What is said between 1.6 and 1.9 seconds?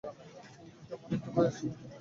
মনে।